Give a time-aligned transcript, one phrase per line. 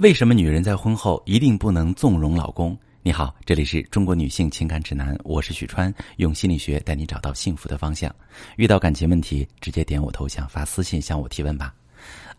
[0.00, 2.74] 为什么女人在婚后一定不能纵容老公？
[3.02, 8.10] 你好，这里是中国女性情感指南，我是许川，用心理学带你找到幸福的方向。
[8.56, 11.74] 遇到感情问题，直接点我头像发私信向我提问吧。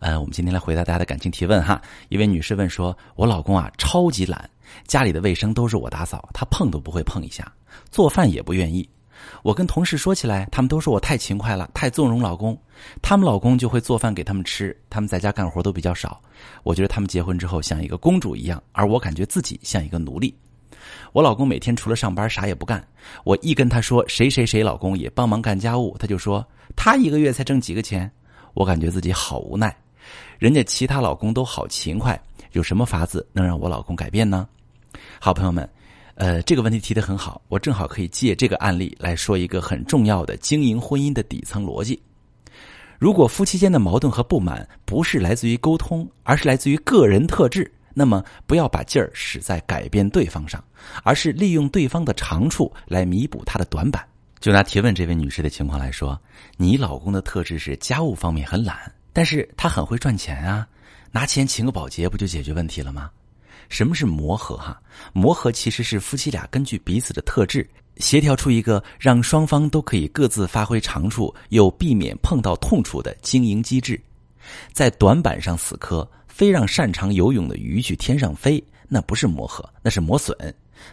[0.00, 1.80] 呃，我们今天来回答大家的感情提问哈。
[2.08, 4.50] 一位女士问说：“我老公啊，超级懒，
[4.88, 7.46] 家里的卫生都是我打扫，他碰都不会碰一下，
[7.92, 8.88] 做饭也不愿意。”
[9.42, 12.56] 我跟同事说起来，他们都说我太勤快了，太纵容老公。
[13.00, 16.20] 他们老公就会做饭给他们吃，他们在家干活都比较少。
[16.62, 20.34] 我觉得他们结婚之后像一个公主一样，而我感觉自己像一个奴隶。
[21.12, 22.82] 我老公每天除了上班啥也不干。
[23.24, 28.10] 我一跟他说谁谁谁老公也帮忙干家务，他就说他一个月才挣几个钱。
[28.54, 29.74] 我感觉自己好无奈。
[30.38, 32.20] 人家其他老公都好勤快，
[32.52, 34.48] 有什么法子能让我老公改变呢？
[35.20, 35.68] 好朋友们。
[36.14, 42.00] 呃，这个问题提的很好，我正好可以借这个案例来说一个很重要的经营婚姻的底层逻辑。
[42.98, 50.62] 如果夫妻间的矛盾和不满不是来自于沟通，而是来自于个人特质，那么不要把劲儿使在改变对方上，
[51.02, 54.06] 而是利用对方的长处来弥补他的短板。
[54.38, 56.20] 就拿提问这位女士的情况来说，
[56.56, 58.76] 你老公的特质是家务方面很懒，
[59.12, 60.66] 但是他很会赚钱啊，
[61.10, 63.10] 拿钱请个保洁不就解决问题了吗？
[63.72, 64.54] 什么是磨合？
[64.58, 64.78] 哈，
[65.14, 73.98] 磨合其实是夫妻俩根据彼此的特质，协调出一个让双方都可以各自发挥长处，又避免碰到痛处的经营机制。
[74.74, 80.36] 在短板上死磕，非让擅长游泳的鱼去天上飞，那不是磨合，那是磨损。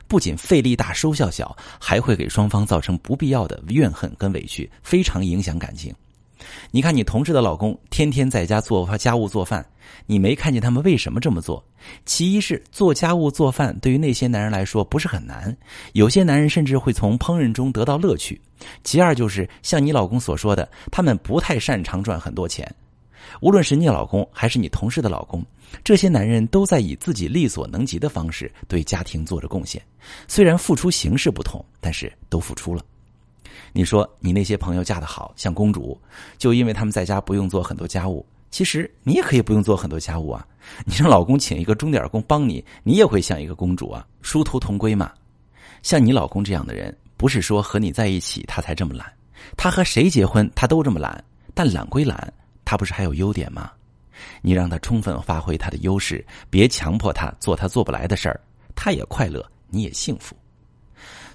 [0.08, 5.93] 不仅费力大收效小，还会给双方造成不必要的怨恨跟委屈，非常影响感情。
[6.72, 9.66] 你看，你同事的老公天天在家做家务做饭，
[10.06, 11.64] 你没看见他们为什么这么做？
[12.06, 15.56] 其一是做家务做饭对于那些男人来说不是很难，
[15.94, 18.40] 有些男人甚至会从烹饪中得到乐趣。
[18.84, 22.70] 其二就是像你老公所说的，他们不太擅长赚很多钱。
[23.42, 25.45] 无论是你老公还是你同事的老公，
[25.84, 29.82] 这些男人都在以自己力所能及的方式对家庭做着贡献，
[30.28, 32.84] 虽然付出形式不同，但是都付出了。
[33.72, 36.00] 你说你那些朋友嫁得好像公主，
[36.38, 38.26] 就因为他们在家不用做很多家务。
[38.52, 40.45] 其实你也可以不用做很多家务啊，
[40.86, 45.11] 你让老公请一个钟点工帮你，你也会像一个公主啊，殊途同归嘛。
[45.83, 49.05] 像你老公这样的人，不是说和你在一起他才这么懒，
[49.55, 51.23] 他和谁结婚他都这么懒。
[51.54, 52.33] 但懒归懒，
[52.66, 53.72] 他不是还有优点吗？
[54.42, 58.42] 你让他充分发挥他的优势，别强迫他做他做不来的事儿，
[58.76, 60.36] 他也快乐，你也幸福。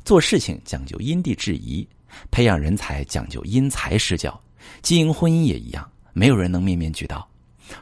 [0.04, 1.86] 做事情讲究因地制宜。
[2.30, 4.40] 培养人才讲究因材施教，
[4.82, 7.28] 经营婚姻也一样，没有人能面面俱到。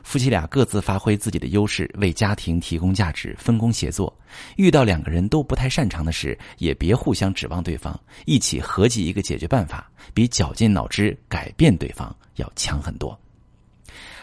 [0.03, 4.17] 夫妻俩各自发挥自己的优势，为家庭提供价值，分工协作。
[4.57, 13.19] 遇到两个人都不太擅长的事，也别互相指望对方，一起合计一个解决办法，比绞尽脑汁改变对方要强很多。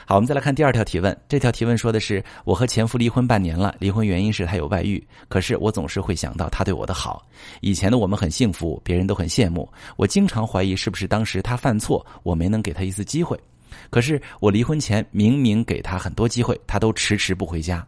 [0.09, 1.15] 好，我们再来看第二条提问。
[1.27, 5.07] 这条提问说的是：我和前夫离婚半年了，离婚原因是他有外遇。
[5.27, 7.23] 可是我总是会想到他对我的好。
[7.61, 9.71] 以前的我们很幸福，别人都很羡慕。
[9.97, 13.39] 我经常怀疑是不是当时他犯错，我没能给他一次机会。
[13.91, 17.85] 可是我离婚前明明给他很多机会，他都迟迟不回家。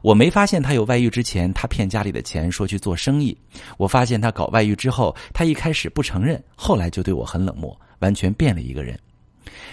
[0.00, 3.36] 我没发现他有外遇之前，他骗家里的钱说去做生意。
[3.76, 8.98] 我发现他搞外遇之后，他一开始不承认，后来就对我很冷漠，完全变了一个人。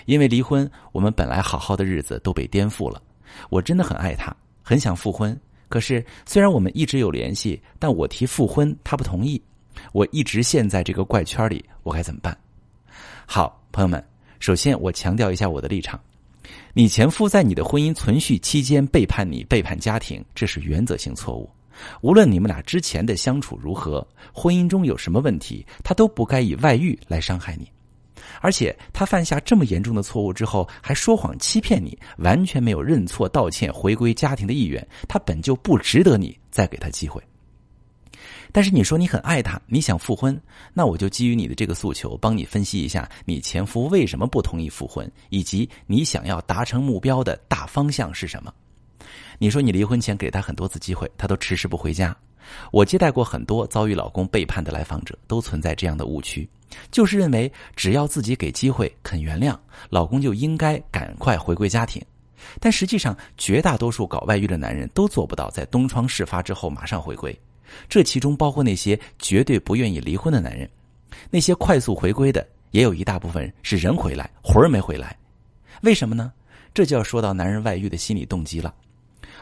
[0.06, 3.02] 因为离婚，我们本来好好的日子都被颠覆了。
[3.50, 5.38] 我真的很爱他，很想复婚。
[5.70, 9.42] 可是虽然我们一直有联系，但我提复婚，他不同意。
[9.92, 12.36] 我一直陷在这个怪圈里，我该怎么办？
[13.26, 14.04] 好，朋友们，
[14.40, 16.00] 首先我强调一下我的立场：
[16.74, 21.50] 你前夫在你的婚姻存续期间背叛你、背叛家庭，这是原则性错误。
[22.02, 27.70] 无论你们俩之前的相处如何，婚姻中有什么问题，他都不该以外遇来伤害你。
[28.42, 34.86] 而且他犯下这么严重的错误之后，还说谎欺骗你，完全没有认错道歉、回归家庭的意愿。
[35.08, 37.22] 他本就不值得你再给他机会。
[38.52, 40.40] 但是你说你很爱他，你想复婚，
[40.74, 48.54] 那我就基于你的这个诉求，帮你分析一下你前夫为什么不同意复婚，以及你想要达成目标的大方向是什么。
[49.38, 52.16] 你说你离婚前给他很多次机会，他都迟迟不回家。
[52.72, 56.50] 我接待过很多遭遇老公背叛的来访者，都存在这样的误区，
[56.92, 59.58] 就是认为只要自己给机会、肯原谅，
[59.90, 62.04] 老公就应该赶快回归家庭。
[62.60, 67.38] 但实际上，绝大多数搞外遇的男人都做不到在东窗事发之后马上回归。
[67.90, 70.70] 这其中包括那些绝对不愿意离婚的男人，
[71.30, 75.18] 那些快速回归的，也有一大部分是人回来，魂儿没回来。
[75.82, 76.32] 为什么呢？
[76.74, 78.74] 这就要说到男人外遇的心理动机了。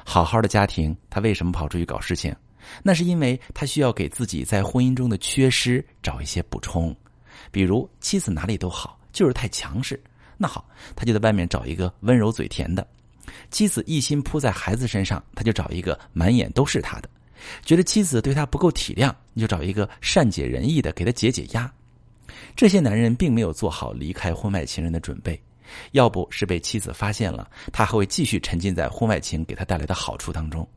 [0.04, 2.36] 好好的家庭，他为什么跑出去搞事情？
[2.82, 6.96] 那是因为他需要给自己在婚姻中的缺失找一些补充，
[7.56, 9.98] 比如妻子哪里都好，就是太强势。
[10.36, 12.86] 那好，他就在外面找一个温柔嘴甜的。
[13.50, 17.08] 妻子一心扑在孩子身上，他就找一个满眼都是他的；
[17.64, 21.74] 觉得妻子对他不够体谅，你就找一个善解人意的给他解解压。
[22.58, 25.42] 这些男人并没有做好离开婚外情人的准备，
[25.94, 30.68] 要不是被妻子发现了，他还会继续沉浸在婚外情给他带来的好处当中。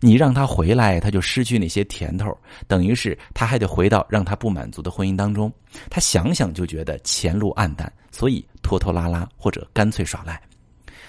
[0.00, 2.36] 你让他回来，他就失去那些甜头，
[2.66, 5.52] 等于是他还得回到让他不满足的婚姻当中。
[5.90, 10.40] 他想想就觉得前路暗淡，所以拖拖拉拉或者干脆耍赖。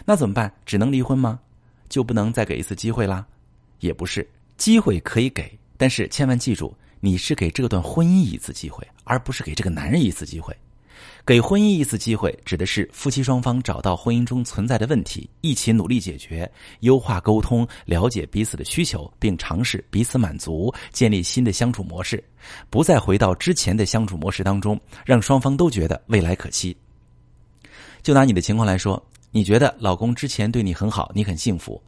[0.06, 0.52] 那怎么办？
[0.66, 1.40] 只能离婚吗？
[1.88, 3.26] 就不能再给一次机会啦？
[3.80, 4.28] 也不是，
[4.58, 10.56] 机会可以给，但是千万记住，你是给这段婚姻一次机会，而不是给这个男人一次机会。
[11.26, 16.50] 给婚姻一次机会，指的是夫妻双方找到婚姻中存在的问题，一起努力解决，
[16.80, 22.24] 优化沟通，了解彼此的需求，并尝试彼此满足，建立新的相处模式，
[22.70, 26.76] 不再回到之前的相处模式当中，让双方都觉得未来可期。
[28.02, 31.82] 就拿你的情况来说，你觉得老公之前对你很好，你很幸福，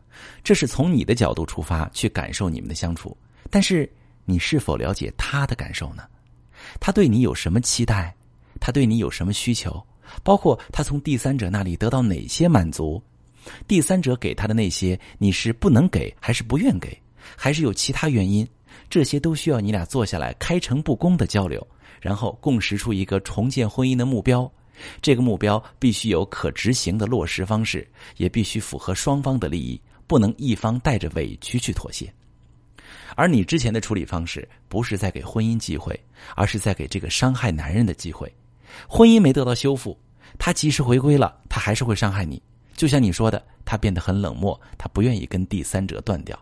[0.44, 3.18] 这是从你的角度出发去感受你们的相处，
[3.50, 3.92] 但是
[4.26, 6.04] 你是否了解他的感受呢？
[6.80, 8.16] 他对你有什么期待？
[8.62, 9.86] 他对你有什么需求？
[10.24, 13.02] 包括他从第三者那里得到哪些满足？
[13.68, 16.98] 第三者给他的那些，你是不能给，还是不愿给，
[17.36, 18.48] 还是有其他原因？
[18.90, 21.66] 这些都需要你俩坐下来开诚布公的交流，
[22.00, 24.50] 然后共识出一个重建婚姻的目标。
[25.02, 27.88] 这个目标必须有可执行的落实方式，
[28.18, 32.12] 也必须符合双方的利益，不能一方带着委屈去妥协。
[33.16, 36.00] 而你之前的处理方式，不是在给婚姻机会，
[36.36, 38.32] 而是在给这个伤害男人的机会。
[38.88, 39.98] 婚姻没得到修复，
[40.38, 42.42] 他及时回归了，他还是会伤害你。
[42.76, 46.38] 就像你说的，他变得很冷漠，他不愿意跟第三者断掉。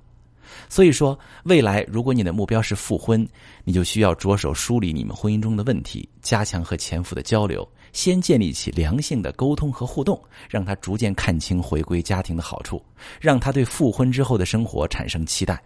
[0.67, 3.27] 所以说，未来如果你的目标是复婚，
[3.63, 12.83] 你就需要着手梳理你们婚姻中的问题，加强和前夫的交流，先建立起良性的沟通和互动，让他逐渐看清回归家庭的好处，
[13.21, 15.61] 让他对复婚之后的生活产生期待。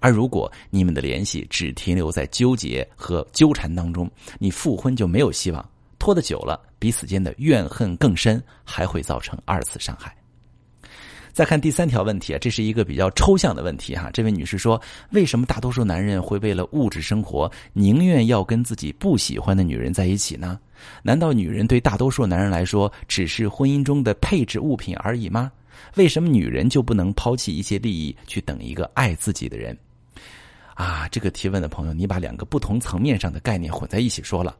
[0.00, 5.70] 而如果你们的联系只停留在纠结和纠缠当中，你复婚就没有希望。
[6.00, 10.12] 拖得久了，彼此间的怨恨更深，还会造成二次伤害。
[11.32, 14.10] 再看第三条问题啊，这是一个比较抽象的问题哈。
[14.12, 14.80] 这位女士说
[15.12, 20.58] ：“为什么大多数男人会为了物质生活，宁愿要跟自己不喜欢的女人在一起呢？
[21.02, 25.52] 难道女人对大多数男人来说只是婚姻中的配置物品而已吗？
[25.94, 29.76] 为什么女人就不能抛弃一切利益，去等一个爱自己的人？”
[30.74, 34.56] 啊，这个提问的朋友，你把两个不同层面上的概念混在一起说了。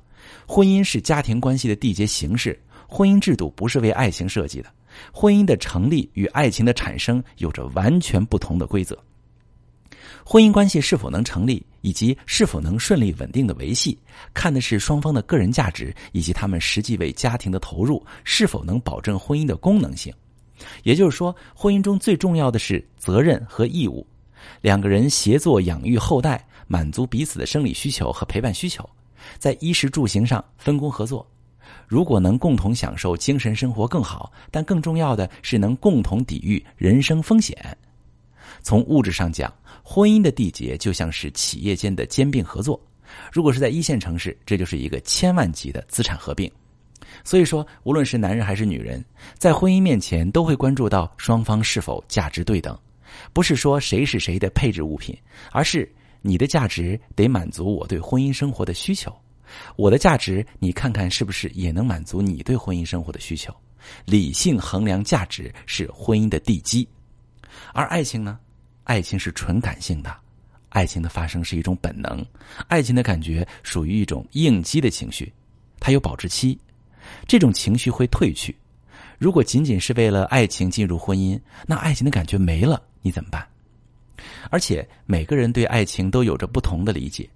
[0.47, 4.71] 婚姻是家庭关系的缔结形式，婚姻制度不是为爱情设计的。
[5.13, 8.99] 婚姻的成立与爱情的产生有着完全不同的规则。
[10.25, 13.99] 婚姻关系是否能成立，以及是否能顺利稳定的维系，
[14.35, 20.13] 看的是双方的个人价值以及他们实际为家庭的投入是否能保证婚姻的功能性。
[20.83, 24.07] 也就是说，婚姻中最重要的是责任和义务，
[24.61, 28.89] 两个人协作养育后代，满足彼此的生理需求和陪伴需求。
[29.39, 31.27] 在衣食住行上分工合作，
[31.87, 37.57] 如果能共同享受精神生活更好，但更重要的是能共同抵御人生风险。
[38.63, 39.53] 从物质上讲，
[39.83, 42.81] 婚姻的缔结就像是企业间的兼并合作。
[43.33, 46.51] 如果是在一线城市，这就是一个千万级的资产合并。
[47.25, 49.05] 所以说，无论是男人还是女人，
[49.37, 52.79] 在婚姻面前都会关注到双方是否价值对等，
[53.33, 55.17] 不是说谁是谁的配置物品，
[55.51, 55.91] 而是。
[56.23, 59.15] 你的价值得满足我对婚姻生活的需求，
[59.77, 63.55] 我的价值你看看是不是也能满足你对婚姻生活的需求？
[64.05, 66.87] 理性衡量价值是婚姻的地基，
[67.73, 68.39] 而爱情呢？
[68.85, 70.15] 爱情是纯感性的，
[70.69, 72.25] 爱情的发生是一种本能，
[72.69, 75.33] 爱情的感觉属于一种应激的情绪，
[75.79, 76.59] 它有保质期，
[77.27, 78.55] 这种情绪会褪去。
[79.19, 83.47] 如果仅仅是为了爱情进入婚姻，那爱情的感觉没了，你怎么办？
[84.51, 87.29] 而且每个人对爱情都有着不同的理解，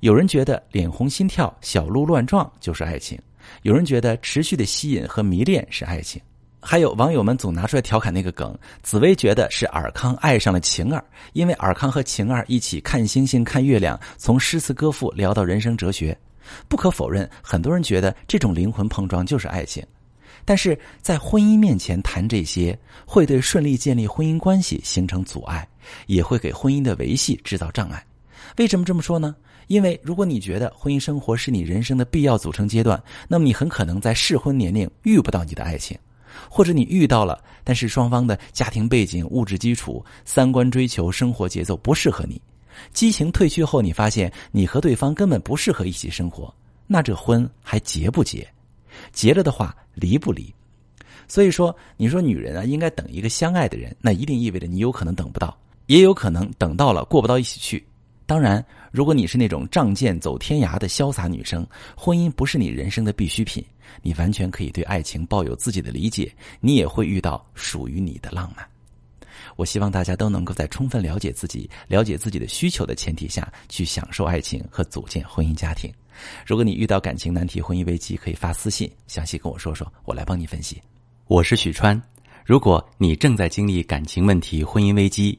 [0.00, 3.18] 有人觉得脸红心跳、小鹿乱撞就是爱情，
[3.62, 6.20] 有人觉得持续的吸引和迷恋是爱情，
[6.60, 16.16] 还有网友们总拿出来调侃那个梗：紫薇觉得是尔康爱上了晴儿，因为尔康和晴儿一起看星星、看月亮，从诗词歌赋聊到人生哲学。
[16.68, 19.84] 不可否认，很多人觉得这种灵魂碰撞就是爱情。
[20.44, 25.66] 但是在婚姻面前谈这些，会对顺利建立婚姻关系形成阻碍，
[26.06, 28.04] 也会给婚姻的维系制造障碍。
[28.58, 29.34] 为什么这么说呢？
[29.68, 35.96] 因为如果你觉得婚姻生活是你人生的必要组成阶段，那么你很可能在适婚年龄遇不到你的爱情，
[36.50, 42.40] 或者你遇到了，但是双方的家庭背景、物质基础、三观追求、生活节奏不适合你，
[42.92, 46.52] 激情褪去后，你发现你和对方根本不适合一起生活，
[46.86, 48.46] 那这婚还结不结？
[49.12, 50.52] 结了的话，离不离？
[51.28, 57.84] 所以说，你说女人啊，应该等一个相爱的人，那一定意味着你有可能等不到，也有可能等到了过不到一起去。
[58.24, 63.62] 当然，如果你是那种仗剑走天涯的潇洒女生，婚姻不是你人生的必需品，
[64.00, 68.66] 你完全可以对爱情抱有自己的理解，你也会遇到属于你的浪漫。
[69.56, 75.92] 我希望大家都能够在充分了解自己、了解自己的需求的前提下去享受爱情和组建婚姻家庭。
[76.46, 80.80] 如果你遇到感情难题、婚姻危机，可以发私信详细跟我说说，我来帮你分析。
[81.26, 82.00] 我是许川，
[82.46, 85.38] 如果你正在经历感情问题、婚姻危机，